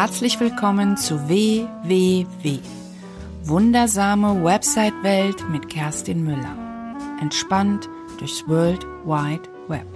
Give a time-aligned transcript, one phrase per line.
[0.00, 2.58] Herzlich willkommen zu WWW.
[3.42, 6.56] Wundersame Website-Welt mit Kerstin Müller.
[7.20, 7.86] Entspannt
[8.18, 9.86] durchs World Wide Web.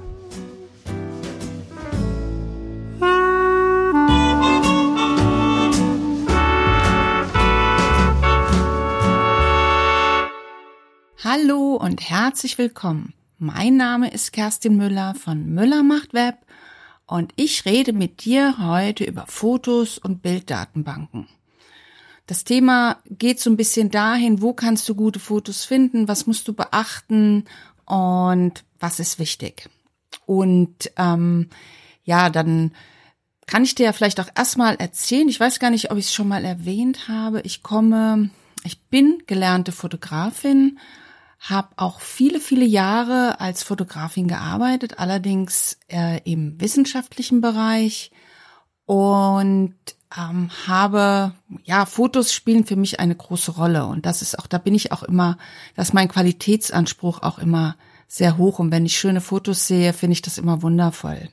[11.24, 13.14] Hallo und herzlich willkommen.
[13.38, 16.36] Mein Name ist Kerstin Müller von Müller macht Web
[17.06, 21.28] und ich rede mit dir heute über Fotos und Bilddatenbanken.
[22.26, 26.48] Das Thema geht so ein bisschen dahin, wo kannst du gute Fotos finden, was musst
[26.48, 27.44] du beachten
[27.84, 29.68] und was ist wichtig.
[30.24, 31.50] Und ähm,
[32.04, 32.72] ja, dann
[33.46, 36.14] kann ich dir ja vielleicht auch erstmal erzählen, ich weiß gar nicht, ob ich es
[36.14, 38.30] schon mal erwähnt habe, ich komme,
[38.64, 40.78] ich bin gelernte Fotografin,
[41.44, 48.10] habe auch viele, viele Jahre als Fotografin gearbeitet, allerdings äh, im wissenschaftlichen Bereich
[48.86, 49.74] und
[50.16, 54.56] ähm, habe, ja, Fotos spielen für mich eine große Rolle und das ist auch, da
[54.56, 55.36] bin ich auch immer,
[55.76, 57.76] dass mein Qualitätsanspruch auch immer
[58.08, 61.28] sehr hoch und wenn ich schöne Fotos sehe, finde ich das immer wundervoll.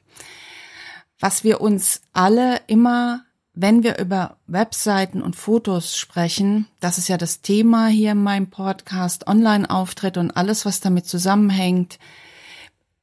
[1.20, 3.23] Was wir uns alle immer
[3.54, 8.50] wenn wir über Webseiten und Fotos sprechen, das ist ja das Thema hier in meinem
[8.50, 12.00] Podcast, Online-Auftritt und alles, was damit zusammenhängt,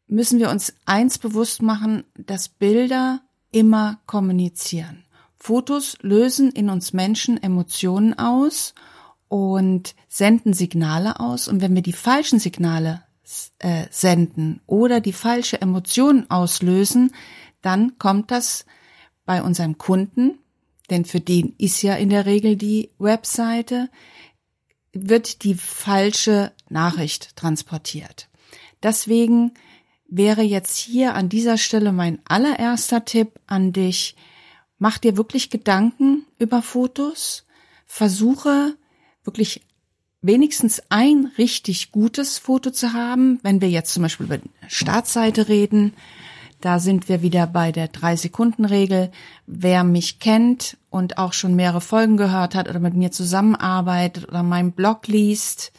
[0.06, 5.04] müssen wir uns eins bewusst machen, dass Bilder immer kommunizieren.
[5.36, 8.74] Fotos lösen in uns Menschen Emotionen aus
[9.28, 11.46] und senden Signale aus.
[11.46, 13.02] Und wenn wir die falschen Signale
[13.58, 17.14] äh, senden oder die falsche Emotion auslösen,
[17.60, 18.64] dann kommt das
[19.28, 20.38] bei unserem Kunden,
[20.88, 23.90] denn für den ist ja in der Regel die Webseite,
[24.94, 28.30] wird die falsche Nachricht transportiert.
[28.82, 29.52] Deswegen
[30.08, 34.16] wäre jetzt hier an dieser Stelle mein allererster Tipp an dich.
[34.78, 37.44] Mach dir wirklich Gedanken über Fotos.
[37.84, 38.76] Versuche
[39.24, 39.60] wirklich
[40.22, 43.40] wenigstens ein richtig gutes Foto zu haben.
[43.42, 45.92] Wenn wir jetzt zum Beispiel über Startseite reden,
[46.60, 49.10] da sind wir wieder bei der Drei-Sekunden-Regel.
[49.46, 54.42] Wer mich kennt und auch schon mehrere Folgen gehört hat oder mit mir zusammenarbeitet oder
[54.42, 55.72] meinen Blog liest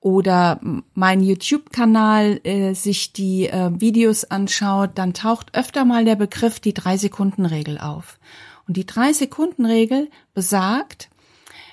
[0.00, 0.60] oder
[0.94, 6.74] meinen YouTube-Kanal äh, sich die äh, Videos anschaut, dann taucht öfter mal der Begriff die
[6.74, 8.20] Drei-Sekunden-Regel auf.
[8.68, 11.08] Und die Drei-Sekunden-Regel besagt,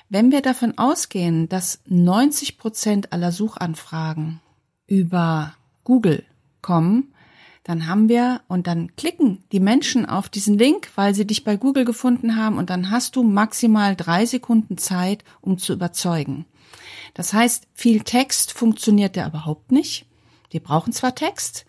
[0.08, 4.40] wenn wir davon ausgehen, dass 90 Prozent aller Suchanfragen
[4.86, 6.24] über Google
[6.60, 7.13] kommen,
[7.64, 11.56] dann haben wir und dann klicken die Menschen auf diesen Link, weil sie dich bei
[11.56, 16.44] Google gefunden haben und dann hast du maximal drei Sekunden Zeit, um zu überzeugen.
[17.14, 20.06] Das heißt, viel Text funktioniert ja überhaupt nicht.
[20.50, 21.64] Wir brauchen zwar Text,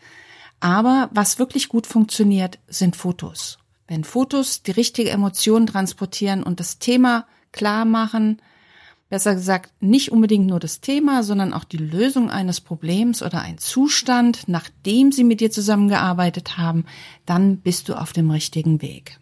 [0.60, 3.58] aber was wirklich gut funktioniert, sind Fotos.
[3.88, 8.42] Wenn Fotos die richtige Emotion transportieren und das Thema klar machen,
[9.10, 13.58] besser gesagt, nicht unbedingt nur das Thema, sondern auch die Lösung eines Problems oder ein
[13.58, 16.86] Zustand, nachdem sie mit dir zusammengearbeitet haben,
[17.26, 19.20] dann bist du auf dem richtigen Weg.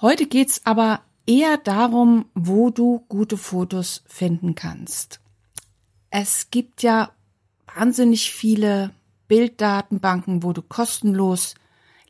[0.00, 5.20] Heute geht's aber eher darum, wo du gute Fotos finden kannst.
[6.10, 7.10] Es gibt ja
[7.74, 8.90] wahnsinnig viele
[9.28, 11.54] Bilddatenbanken, wo du kostenlos,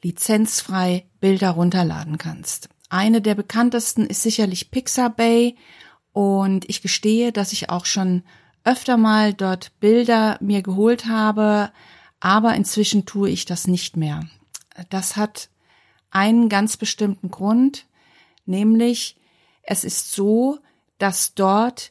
[0.03, 2.69] lizenzfrei Bilder runterladen kannst.
[2.91, 5.57] Eine der bekanntesten ist sicherlich Pixabay
[6.15, 8.23] und ich gestehe, dass ich auch schon
[8.63, 11.73] öfter mal dort Bilder mir geholt habe,
[12.21, 14.25] aber inzwischen tue ich das nicht mehr.
[14.89, 15.51] Das hat
[16.11, 17.87] einen ganz bestimmten Grund,
[18.47, 19.17] nämlich
[19.63, 20.61] es ist so,
[20.99, 21.91] dass dort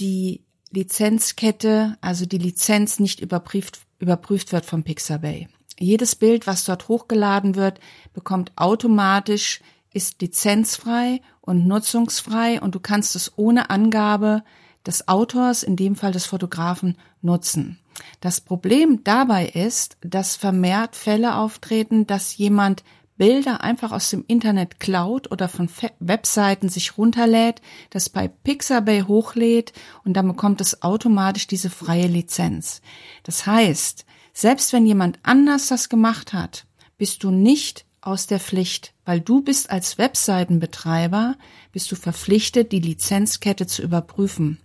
[0.00, 0.42] die
[0.72, 5.48] Lizenzkette, also die Lizenz nicht überprüft, überprüft wird vom Pixabay.
[5.78, 7.78] Jedes Bild, was dort hochgeladen wird,
[8.12, 9.60] bekommt automatisch
[9.92, 14.42] ist lizenzfrei und nutzungsfrei und du kannst es ohne Angabe
[14.86, 17.78] des Autors, in dem Fall des Fotografen, nutzen.
[18.20, 22.84] Das Problem dabei ist, dass vermehrt Fälle auftreten, dass jemand
[23.18, 27.60] Bilder einfach aus dem Internet klaut oder von Webseiten sich runterlädt,
[27.90, 32.80] das bei Pixabay hochlädt und dann bekommt es automatisch diese freie Lizenz.
[33.24, 36.64] Das heißt, selbst wenn jemand anders das gemacht hat,
[36.96, 41.34] bist du nicht aus der Pflicht, weil du bist als Webseitenbetreiber,
[41.72, 44.60] bist du verpflichtet, die Lizenzkette zu überprüfen.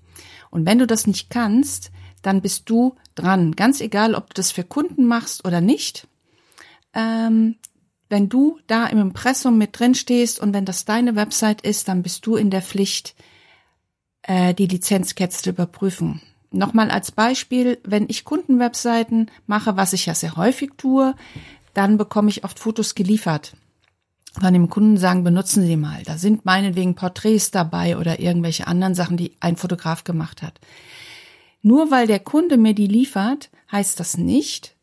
[0.51, 1.89] Und wenn du das nicht kannst,
[2.21, 3.53] dann bist du dran.
[3.53, 6.07] Ganz egal, ob du das für Kunden machst oder nicht.
[6.93, 7.55] Ähm,
[8.07, 12.03] wenn du da im Impressum mit drin stehst und wenn das deine Website ist, dann
[12.03, 13.15] bist du in der Pflicht,
[14.21, 16.21] äh, die Lizenzkette zu überprüfen.
[16.51, 21.15] Nochmal als Beispiel, wenn ich Kundenwebseiten mache, was ich ja sehr häufig tue,
[21.73, 23.55] dann bekomme ich oft Fotos geliefert.
[24.39, 26.03] Von dem Kunden sagen, benutzen Sie mal.
[26.03, 30.59] Da sind meinetwegen Porträts dabei oder irgendwelche anderen Sachen, die ein Fotograf gemacht hat.
[31.61, 34.75] Nur weil der Kunde mir die liefert, heißt das nicht,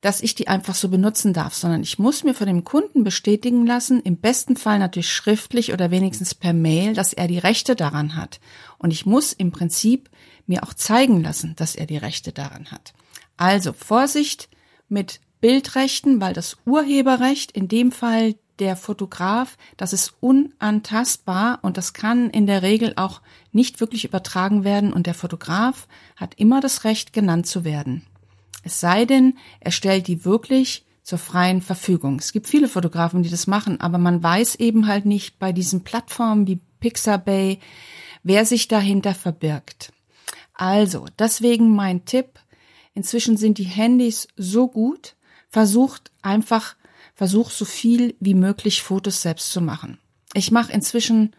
[0.00, 3.66] dass ich die einfach so benutzen darf, sondern ich muss mir von dem Kunden bestätigen
[3.66, 8.16] lassen, im besten Fall natürlich schriftlich oder wenigstens per Mail, dass er die Rechte daran
[8.16, 8.40] hat.
[8.78, 10.08] Und ich muss im Prinzip
[10.46, 12.94] mir auch zeigen lassen, dass er die Rechte daran hat.
[13.36, 14.48] Also Vorsicht
[14.88, 21.92] mit Bildrechten, weil das Urheberrecht in dem Fall der Fotograf, das ist unantastbar und das
[21.94, 23.22] kann in der Regel auch
[23.52, 28.06] nicht wirklich übertragen werden und der Fotograf hat immer das Recht genannt zu werden.
[28.62, 32.18] Es sei denn, er stellt die wirklich zur freien Verfügung.
[32.18, 35.82] Es gibt viele Fotografen, die das machen, aber man weiß eben halt nicht bei diesen
[35.82, 37.58] Plattformen wie Pixabay,
[38.22, 39.92] wer sich dahinter verbirgt.
[40.52, 42.38] Also, deswegen mein Tipp.
[42.92, 45.16] Inzwischen sind die Handys so gut,
[45.48, 46.76] versucht einfach
[47.20, 49.98] versuche so viel wie möglich Fotos selbst zu machen.
[50.32, 51.36] Ich mache inzwischen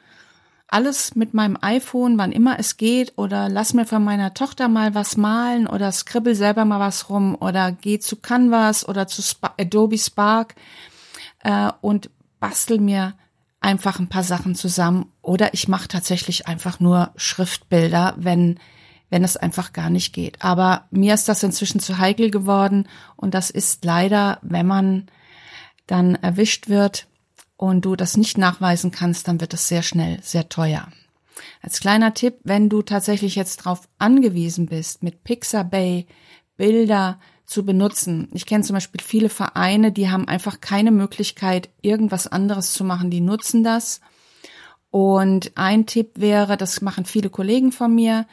[0.68, 4.94] alles mit meinem iPhone, wann immer es geht, oder lass mir von meiner Tochter mal
[4.94, 9.58] was malen oder skribbel selber mal was rum oder geh zu Canvas oder zu Sp
[9.58, 10.54] Adobe Spark
[11.40, 13.16] äh, und bastel mir
[13.60, 18.60] einfach ein paar Sachen zusammen oder ich mache tatsächlich einfach nur Schriftbilder, wenn
[19.10, 20.44] wenn es einfach gar nicht geht.
[20.44, 25.08] Aber mir ist das inzwischen zu heikel geworden und das ist leider, wenn man
[25.92, 27.08] dann erwischt wird
[27.58, 30.88] und du das nicht nachweisen kannst, dann wird es sehr schnell sehr teuer.
[31.62, 36.08] Als kleiner Tipp, wenn du tatsächlich jetzt darauf angewiesen bist, mit Pixabay
[36.56, 38.30] Bilder zu benutzen.
[38.34, 43.10] Ich kenne zum Beispiel viele Vereine, die haben einfach keine Möglichkeit, irgendwas anderes zu machen.
[43.10, 44.00] Die nutzen das.
[44.92, 48.28] Und ein Tipp wäre, das machen viele Kollegen von mir,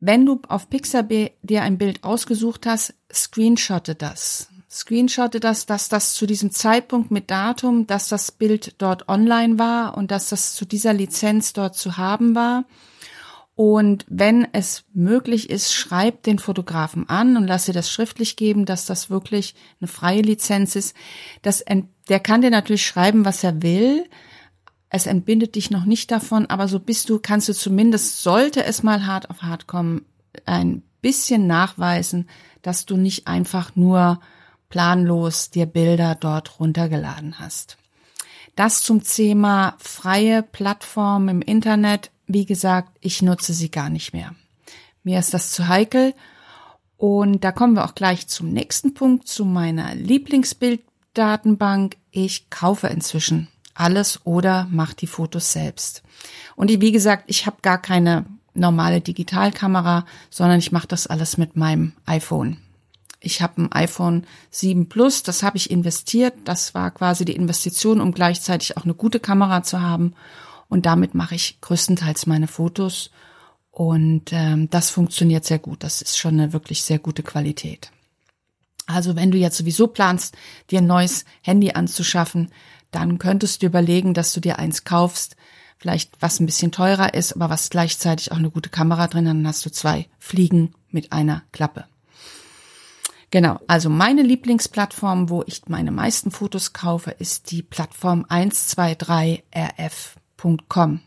[0.00, 6.14] wenn du auf Pixabay dir ein Bild ausgesucht hast, screenshotte das screenshotte das, dass das
[6.14, 10.64] zu diesem Zeitpunkt mit Datum, dass das Bild dort online war und dass das zu
[10.64, 12.64] dieser Lizenz dort zu haben war.
[13.56, 18.64] Und wenn es möglich ist, schreib den Fotografen an und lass dir das schriftlich geben,
[18.64, 20.96] dass das wirklich eine freie Lizenz ist.
[21.42, 21.64] Das,
[22.08, 24.08] der kann dir natürlich schreiben, was er will.
[24.88, 28.82] Es entbindet dich noch nicht davon, aber so bist du, kannst du zumindest, sollte es
[28.82, 30.06] mal hart auf hart kommen,
[30.46, 32.30] ein bisschen nachweisen,
[32.62, 34.20] dass du nicht einfach nur
[34.70, 37.76] planlos dir Bilder dort runtergeladen hast.
[38.56, 42.10] Das zum Thema freie Plattform im Internet.
[42.26, 44.34] Wie gesagt, ich nutze sie gar nicht mehr.
[45.02, 46.14] Mir ist das zu heikel.
[46.96, 51.96] Und da kommen wir auch gleich zum nächsten Punkt, zu meiner Lieblingsbilddatenbank.
[52.10, 56.02] Ich kaufe inzwischen alles oder mache die Fotos selbst.
[56.56, 61.56] Und wie gesagt, ich habe gar keine normale Digitalkamera, sondern ich mache das alles mit
[61.56, 62.58] meinem iPhone.
[63.20, 66.34] Ich habe ein iPhone 7 Plus, das habe ich investiert.
[66.44, 70.14] Das war quasi die Investition, um gleichzeitig auch eine gute Kamera zu haben.
[70.68, 73.10] Und damit mache ich größtenteils meine Fotos.
[73.70, 75.84] Und ähm, das funktioniert sehr gut.
[75.84, 77.92] Das ist schon eine wirklich sehr gute Qualität.
[78.86, 80.36] Also wenn du jetzt sowieso planst,
[80.70, 82.50] dir ein neues Handy anzuschaffen,
[82.90, 85.36] dann könntest du überlegen, dass du dir eins kaufst,
[85.78, 89.36] vielleicht was ein bisschen teurer ist, aber was gleichzeitig auch eine gute Kamera drin hat.
[89.36, 91.84] Dann hast du zwei Fliegen mit einer Klappe.
[93.30, 101.00] Genau, also meine Lieblingsplattform, wo ich meine meisten Fotos kaufe, ist die Plattform 123rf.com.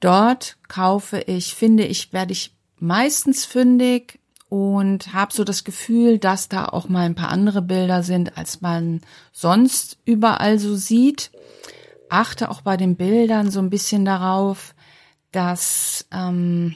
[0.00, 6.48] Dort kaufe ich, finde ich, werde ich meistens fündig und habe so das Gefühl, dass
[6.48, 11.30] da auch mal ein paar andere Bilder sind, als man sonst überall so sieht.
[12.08, 14.74] Achte auch bei den Bildern so ein bisschen darauf,
[15.30, 16.74] dass ähm,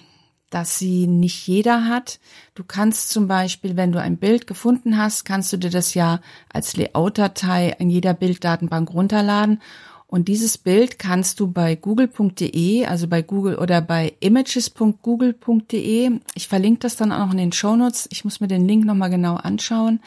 [0.55, 2.21] dass sie nicht jeder hat.
[2.55, 6.21] Du kannst zum Beispiel, wenn du ein Bild gefunden hast, kannst du dir das ja
[6.53, 9.61] als Layout-Datei in jeder Bilddatenbank runterladen.
[10.07, 16.81] Und dieses Bild kannst du bei google.de, also bei Google oder bei images.google.de, ich verlinke
[16.81, 20.01] das dann auch noch in den Shownotes, ich muss mir den Link nochmal genau anschauen,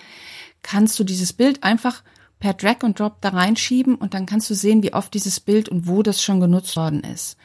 [0.61, 2.03] kannst du dieses Bild einfach
[2.39, 5.69] per Drag und Drop da reinschieben und dann kannst du sehen, wie oft dieses Bild
[5.69, 7.35] und wo das schon genutzt worden ist.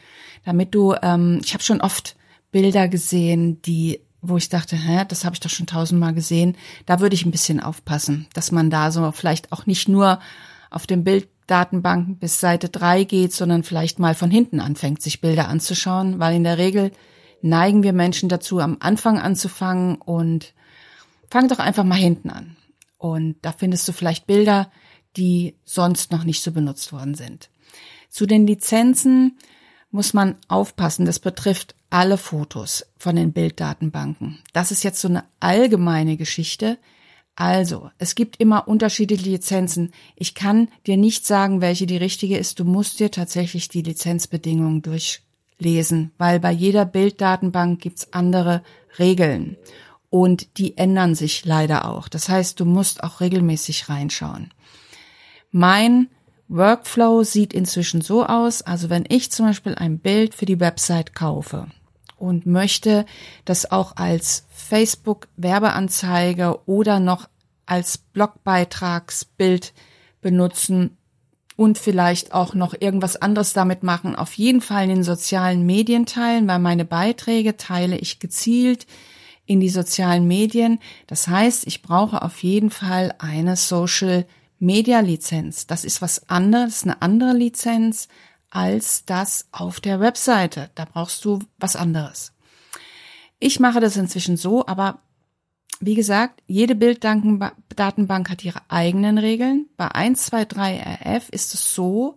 [0.44, 2.14] Damit du, ähm, ich habe schon oft
[2.50, 6.56] Bilder gesehen, die wo ich dachte, hä, das habe ich doch schon tausendmal gesehen.
[6.86, 10.20] Da würde ich ein bisschen aufpassen, dass man da so vielleicht auch nicht nur
[10.70, 15.48] auf den Bilddatenbanken bis Seite drei geht, sondern vielleicht mal von hinten anfängt, sich Bilder
[15.48, 16.92] anzuschauen, weil in der Regel
[17.42, 20.52] neigen wir Menschen dazu, am Anfang anzufangen und
[21.30, 22.56] fang doch einfach mal hinten an.
[22.98, 24.70] Und da findest du vielleicht Bilder,
[25.16, 27.48] die sonst noch nicht so benutzt worden sind.
[28.10, 29.38] Zu den Lizenzen
[29.90, 31.06] muss man aufpassen.
[31.06, 34.38] Das betrifft alle Fotos von den Bilddatenbanken.
[34.52, 36.78] Das ist jetzt so eine allgemeine Geschichte.
[37.34, 39.92] Also, es gibt immer unterschiedliche Lizenzen.
[40.14, 42.60] Ich kann dir nicht sagen, welche die richtige ist.
[42.60, 48.62] Du musst dir tatsächlich die Lizenzbedingungen durchlesen, weil bei jeder Bilddatenbank gibt's andere
[48.98, 49.56] Regeln
[50.10, 52.08] und die ändern sich leider auch.
[52.08, 54.52] Das heißt, du musst auch regelmäßig reinschauen.
[55.50, 56.08] Mein
[56.48, 61.14] Workflow sieht inzwischen so aus, also wenn ich zum Beispiel ein Bild für die Website
[61.14, 61.68] kaufe
[62.20, 63.06] und möchte
[63.44, 67.28] das auch als Facebook-Werbeanzeige oder noch
[67.66, 69.72] als Blogbeitragsbild
[70.20, 70.96] benutzen
[71.56, 74.16] und vielleicht auch noch irgendwas anderes damit machen.
[74.16, 78.86] Auf jeden Fall in den sozialen Medien teilen, weil meine Beiträge teile ich gezielt
[79.46, 80.78] in die sozialen Medien.
[81.06, 84.26] Das heißt, ich brauche auf jeden Fall eine Social
[84.58, 85.66] Media Lizenz.
[85.66, 88.08] Das ist was anderes, eine andere Lizenz
[88.50, 90.70] als das auf der Webseite.
[90.74, 92.32] Da brauchst du was anderes.
[93.38, 95.00] Ich mache das inzwischen so, aber
[95.80, 99.66] wie gesagt, jede Bilddatenbank hat ihre eigenen Regeln.
[99.78, 102.16] Bei 123RF ist es so,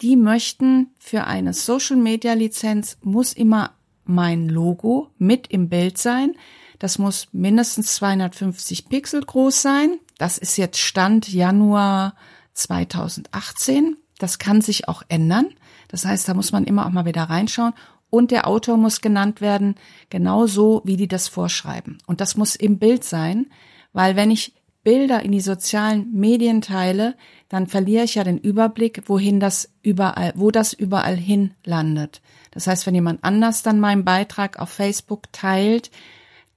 [0.00, 3.72] die möchten für eine Social Media Lizenz muss immer
[4.04, 6.36] mein Logo mit im Bild sein.
[6.78, 9.98] Das muss mindestens 250 Pixel groß sein.
[10.16, 12.14] Das ist jetzt Stand Januar
[12.52, 13.96] 2018.
[14.18, 15.48] Das kann sich auch ändern.
[15.90, 17.74] Das heißt, da muss man immer auch mal wieder reinschauen.
[18.08, 19.76] Und der Autor muss genannt werden,
[20.08, 21.98] genauso wie die das vorschreiben.
[22.06, 23.46] Und das muss im Bild sein,
[23.92, 27.14] weil wenn ich Bilder in die sozialen Medien teile,
[27.48, 32.22] dann verliere ich ja den Überblick, wohin das überall, wo das überall hin landet.
[32.50, 35.90] Das heißt, wenn jemand anders dann meinen Beitrag auf Facebook teilt,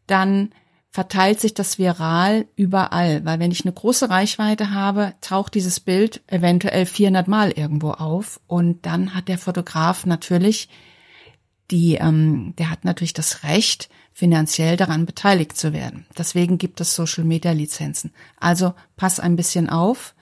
[0.08, 0.52] dann
[0.94, 6.22] verteilt sich das viral überall, weil wenn ich eine große Reichweite habe, taucht dieses Bild
[6.28, 10.70] eventuell 400 Mal irgendwo auf und dann hat der Fotograf natürlich
[11.72, 16.06] die, ähm, der hat natürlich das Recht, finanziell daran beteiligt zu werden.
[16.16, 18.14] Deswegen gibt es Social Media Lizenzen.
[18.40, 20.14] Also pass ein bisschen auf.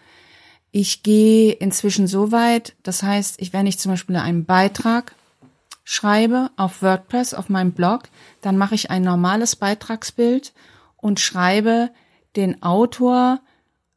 [0.72, 5.16] Ich gehe inzwischen so weit, das heißt, ich, wenn ich zum Beispiel einen Beitrag
[5.84, 8.04] schreibe auf WordPress, auf meinem Blog,
[8.42, 10.54] dann mache ich ein normales Beitragsbild
[10.98, 11.92] und schreibe
[12.36, 13.42] den Autor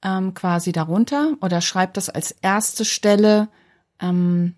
[0.02, 3.48] ähm, quasi darunter oder schreibe das als erste Stelle
[4.00, 4.54] ähm,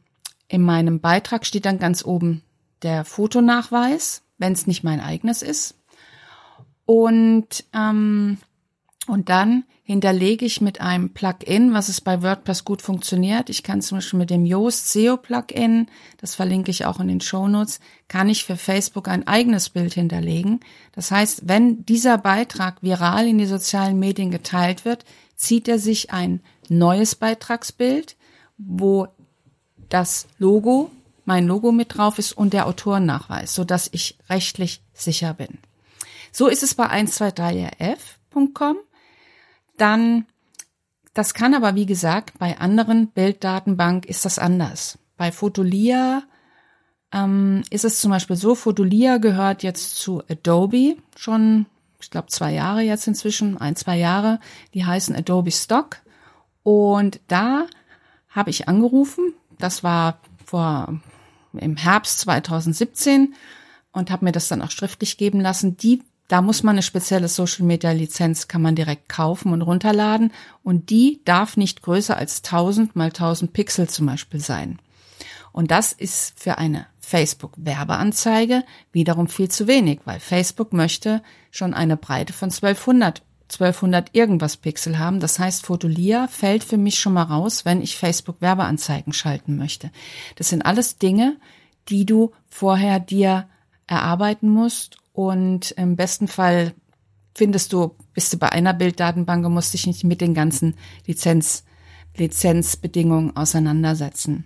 [0.48, 2.42] in meinem Beitrag steht dann ganz oben
[2.82, 5.74] der Fotonachweis, wenn es nicht mein eigenes ist.
[6.84, 8.38] Und ähm,
[9.06, 13.48] und dann hinterlege ich mit einem Plugin, was es bei WordPress gut funktioniert.
[13.50, 15.86] Ich kann zum Beispiel mit dem Yoast SEO Plugin,
[16.18, 19.94] das verlinke ich auch in den Show Notes, kann ich für Facebook ein eigenes Bild
[19.94, 20.58] hinterlegen.
[20.92, 25.04] Das heißt, wenn dieser Beitrag viral in die sozialen Medien geteilt wird,
[25.36, 28.16] zieht er sich ein neues Beitragsbild,
[28.58, 29.06] wo
[29.88, 30.90] das Logo,
[31.26, 35.58] mein Logo mit drauf ist und der Autorennachweis, so dass ich rechtlich sicher bin.
[36.32, 38.78] So ist es bei 123rf.com
[39.76, 40.26] dann,
[41.14, 44.98] das kann aber wie gesagt, bei anderen Bilddatenbank ist das anders.
[45.16, 46.22] Bei Fotolia
[47.12, 51.66] ähm, ist es zum Beispiel so, Fotolia gehört jetzt zu Adobe schon,
[52.00, 54.38] ich glaube, zwei Jahre jetzt inzwischen, ein, zwei Jahre.
[54.74, 55.98] Die heißen Adobe Stock.
[56.62, 57.66] Und da
[58.28, 61.00] habe ich angerufen, das war vor
[61.52, 63.34] im Herbst 2017
[63.92, 65.76] und habe mir das dann auch schriftlich geben lassen.
[65.78, 70.32] Die da muss man eine spezielle Social Media Lizenz, kann man direkt kaufen und runterladen.
[70.62, 74.78] Und die darf nicht größer als 1000 mal 1000 Pixel zum Beispiel sein.
[75.52, 81.72] Und das ist für eine Facebook Werbeanzeige wiederum viel zu wenig, weil Facebook möchte schon
[81.72, 85.20] eine Breite von 1200 1200 irgendwas Pixel haben.
[85.20, 89.92] Das heißt, Fotolia fällt für mich schon mal raus, wenn ich Facebook Werbeanzeigen schalten möchte.
[90.34, 91.36] Das sind alles Dinge,
[91.88, 93.48] die du vorher dir
[93.86, 96.74] erarbeiten musst und im besten Fall
[97.34, 100.74] findest du, bist du bei einer Bilddatenbank und musst dich nicht mit den ganzen
[101.06, 101.64] Lizenz,
[102.18, 104.44] Lizenzbedingungen auseinandersetzen.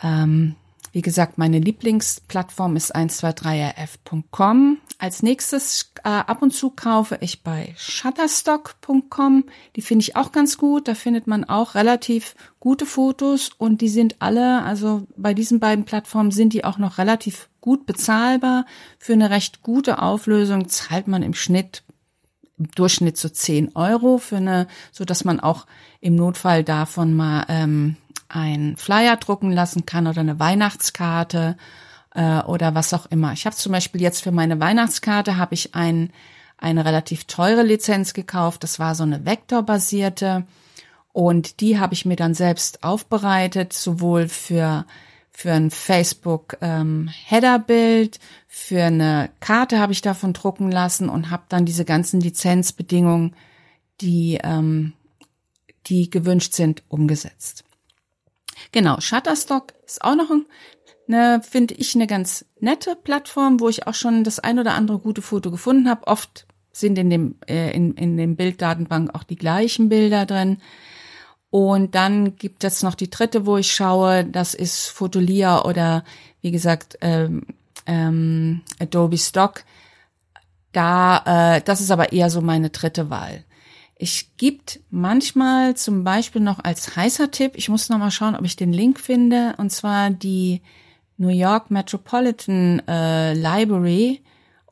[0.00, 0.54] Ähm,
[0.92, 4.78] wie gesagt, meine Lieblingsplattform ist 123rf.com.
[5.00, 9.44] Als nächstes äh, ab und zu kaufe ich bei shutterstock.com.
[9.74, 10.88] Die finde ich auch ganz gut.
[10.88, 15.86] Da findet man auch relativ gute Fotos und die sind alle, also bei diesen beiden
[15.86, 18.66] Plattformen sind die auch noch relativ gut bezahlbar.
[18.98, 21.82] Für eine recht gute Auflösung zahlt man im Schnitt
[22.58, 25.66] im Durchschnitt so 10 Euro für eine, so dass man auch
[26.02, 27.96] im Notfall davon mal ähm,
[28.28, 31.56] ein Flyer drucken lassen kann oder eine Weihnachtskarte
[32.14, 33.32] äh, oder was auch immer.
[33.32, 36.12] Ich habe zum Beispiel jetzt für meine Weihnachtskarte habe ich ein,
[36.58, 38.62] eine relativ teure Lizenz gekauft.
[38.62, 40.46] Das war so eine vektorbasierte
[41.12, 44.86] und die habe ich mir dann selbst aufbereitet, sowohl für
[45.32, 51.44] für ein Facebook ähm, Headerbild, für eine Karte habe ich davon drucken lassen und habe
[51.48, 53.34] dann diese ganzen Lizenzbedingungen,
[54.02, 54.92] die ähm,
[55.86, 57.64] die gewünscht sind, umgesetzt.
[58.72, 60.30] Genau, Shutterstock ist auch noch
[61.12, 64.98] eine, finde ich, eine ganz nette Plattform, wo ich auch schon das ein oder andere
[64.98, 66.06] gute Foto gefunden habe.
[66.06, 70.58] Oft sind in dem äh, in, in dem Bilddatenbank auch die gleichen Bilder drin.
[71.50, 76.04] Und dann gibt es noch die dritte, wo ich schaue, das ist Fotolia oder
[76.42, 77.44] wie gesagt ähm,
[77.86, 79.64] ähm, Adobe Stock.
[80.72, 83.44] Da, äh, das ist aber eher so meine dritte Wahl.
[83.96, 88.44] Ich gibt manchmal zum Beispiel noch als heißer Tipp, ich muss noch mal schauen, ob
[88.44, 90.62] ich den Link finde, und zwar die
[91.20, 94.22] New York Metropolitan äh, Library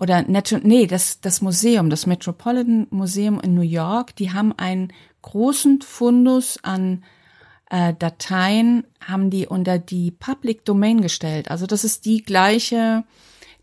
[0.00, 5.82] oder nee, das, das Museum, das Metropolitan Museum in New York, die haben einen großen
[5.82, 7.04] Fundus an
[7.68, 11.50] äh, Dateien, haben die unter die Public Domain gestellt.
[11.50, 13.04] Also das ist die gleiche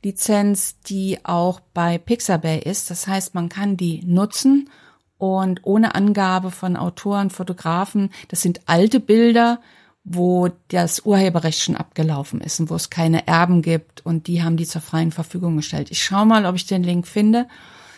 [0.04, 2.92] Lizenz, die auch bei Pixabay ist.
[2.92, 4.70] Das heißt, man kann die nutzen
[5.18, 8.12] und ohne Angabe von Autoren, Fotografen.
[8.28, 9.60] Das sind alte Bilder,
[10.06, 14.56] wo das Urheberrecht schon abgelaufen ist und wo es keine Erben gibt und die haben
[14.56, 15.90] die zur freien Verfügung gestellt.
[15.90, 17.48] Ich schaue mal, ob ich den Link finde.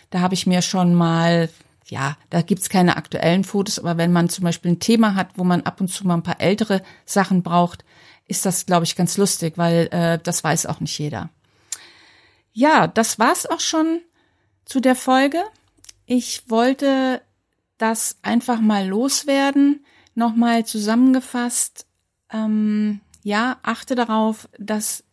[0.10, 1.50] Da habe ich mir schon mal,
[1.86, 5.44] ja, da gibt's keine aktuellen Fotos, aber wenn man zum Beispiel ein Thema hat, wo
[5.44, 7.84] man ab und zu mal ein paar ältere Sachen braucht,
[8.26, 11.30] ist das, glaube ich, ganz lustig, weil äh, das weiß auch nicht jeder.
[12.54, 14.00] Ja, das war's auch schon
[14.64, 15.44] zu der Folge.
[16.06, 17.22] Ich wollte
[17.78, 19.86] das einfach mal loswerden.
[20.16, 21.87] Nochmal zusammengefasst.
[22.32, 25.04] Ähm, ja, achte darauf, dass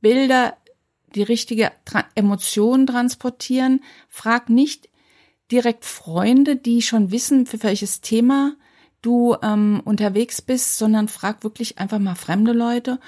[0.00, 0.56] Bilder
[1.14, 3.82] die richtige Tra Emotion transportieren.
[4.08, 4.88] Frag nicht
[5.50, 8.54] direkt Freunde, die schon wissen, für welches Thema
[9.02, 13.00] du ähm, unterwegs bist, sondern frag wirklich einfach mal fremde Leute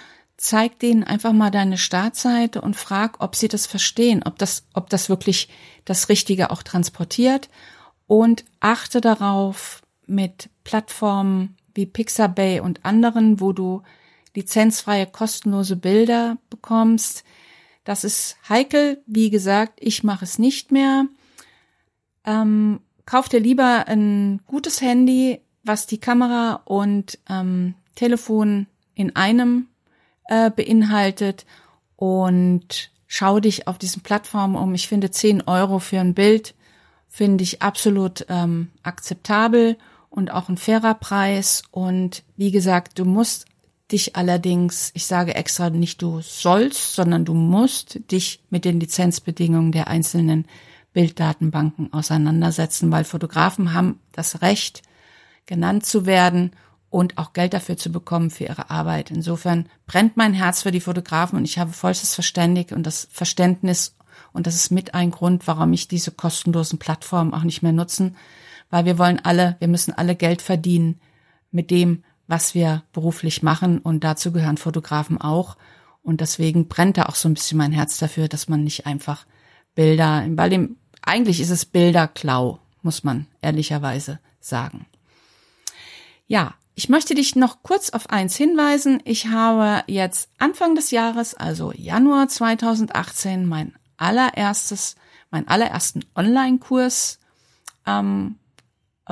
[0.42, 4.90] zeig denen einfach mal deine Startseite und frag, ob sie das verstehen, ob das, ob
[4.90, 5.48] das wirklich
[5.84, 7.48] das Richtige auch transportiert
[8.08, 13.82] und achte darauf mit Plattformen wie Pixabay und anderen, wo du
[14.34, 17.24] lizenzfreie, kostenlose Bilder bekommst.
[17.84, 19.02] Das ist heikel.
[19.06, 21.06] Wie gesagt, ich mache es nicht mehr.
[22.24, 29.68] Ähm, kauf dir lieber ein gutes Handy, was die Kamera und ähm, Telefon in einem
[30.28, 31.44] äh, beinhaltet
[31.96, 34.74] und schau dich auf diesen Plattformen um.
[34.74, 36.54] Ich finde 10 Euro für ein Bild
[37.12, 39.76] finde ich absolut ähm, akzeptabel
[40.12, 41.62] und auch ein fairer Preis.
[41.70, 43.46] Und wie gesagt, du musst
[43.90, 49.72] dich allerdings, ich sage extra nicht du sollst, sondern du musst dich mit den Lizenzbedingungen
[49.72, 50.46] der einzelnen
[50.92, 54.82] Bilddatenbanken auseinandersetzen, weil Fotografen haben das Recht,
[55.46, 56.52] genannt zu werden
[56.90, 59.10] und auch Geld dafür zu bekommen für ihre Arbeit.
[59.10, 63.96] Insofern brennt mein Herz für die Fotografen und ich habe vollstes Verständig und das Verständnis
[64.34, 68.16] und das ist mit ein Grund, warum ich diese kostenlosen Plattformen auch nicht mehr nutzen,
[68.72, 70.98] weil wir wollen alle, wir müssen alle Geld verdienen
[71.50, 75.58] mit dem, was wir beruflich machen und dazu gehören Fotografen auch
[76.02, 79.26] und deswegen brennt da auch so ein bisschen mein Herz dafür, dass man nicht einfach
[79.74, 84.86] Bilder, weil dem eigentlich ist es Bilderklau, muss man ehrlicherweise sagen.
[86.26, 89.02] Ja, ich möchte dich noch kurz auf eins hinweisen.
[89.04, 94.96] Ich habe jetzt Anfang des Jahres, also Januar 2018, mein allererstes,
[95.30, 97.18] meinen allerersten Online-Kurs
[97.86, 98.36] ähm,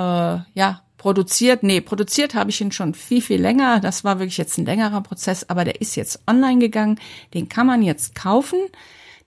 [0.00, 1.62] äh, ja produziert.
[1.62, 3.80] Nee, produziert habe ich ihn schon viel, viel länger.
[3.80, 7.00] Das war wirklich jetzt ein längerer Prozess, aber der ist jetzt online gegangen.
[7.32, 8.58] Den kann man jetzt kaufen.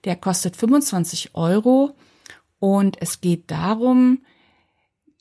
[0.04, 1.96] Der kostet 25 Euro
[2.60, 4.20] und es geht darum,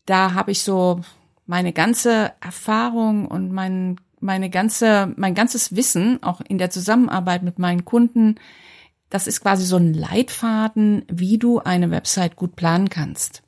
[0.05, 1.01] da habe ich so
[1.47, 7.57] meine ganze Erfahrung und mein, meine ganze, mein ganzes Wissen, auch in der Zusammenarbeit mit
[7.57, 8.35] meinen Kunden,
[9.09, 13.41] das ist quasi so ein Leitfaden, wie du eine Website gut planen kannst.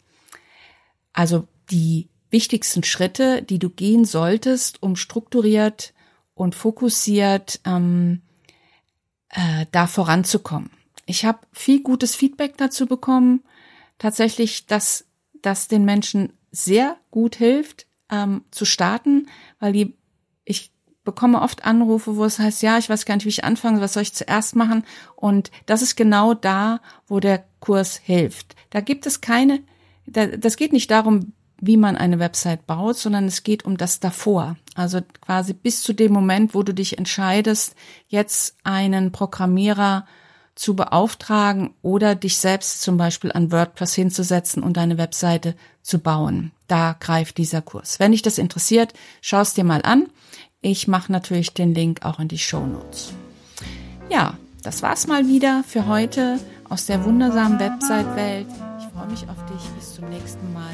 [1.13, 5.93] Also die wichtigsten Schritte, die du gehen solltest, um strukturiert
[6.33, 8.21] und fokussiert ähm,
[9.29, 10.69] äh, da voranzukommen.
[11.05, 13.43] Ich habe viel gutes Feedback dazu bekommen.
[13.97, 15.05] Tatsächlich, dass
[15.41, 19.27] das den Menschen sehr gut hilft, ähm, zu starten,
[19.59, 19.95] weil die,
[20.43, 20.71] ich
[21.03, 23.93] bekomme oft Anrufe, wo es heißt, ja, ich weiß gar nicht, wie ich anfange, was
[23.93, 24.83] soll ich zuerst machen?
[25.15, 28.55] Und das ist genau da, wo der Kurs hilft.
[28.71, 29.61] Da gibt es keine,
[30.07, 33.99] da, das geht nicht darum, wie man eine Website baut, sondern es geht um das
[33.99, 34.57] davor.
[34.75, 37.75] Also quasi bis zu dem Moment, wo du dich entscheidest,
[38.07, 40.05] jetzt einen Programmierer
[40.55, 46.51] zu beauftragen oder dich selbst zum Beispiel an WordPress hinzusetzen und deine Webseite zu bauen.
[46.67, 47.99] Da greift dieser Kurs.
[47.99, 50.07] Wenn dich das interessiert, schau es dir mal an.
[50.61, 53.13] Ich mache natürlich den Link auch in die Show Notes.
[54.09, 56.39] Ja, das war's mal wieder für heute
[56.69, 58.47] aus der wundersamen Website-Welt.
[58.79, 59.69] Ich freue mich auf dich.
[59.77, 60.71] Bis zum nächsten Mal.